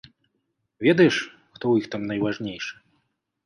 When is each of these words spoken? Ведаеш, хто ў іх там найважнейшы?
Ведаеш, 0.85 1.15
хто 1.53 1.61
ў 1.69 1.75
іх 1.85 1.93
там 1.95 2.09
найважнейшы? 2.15 2.75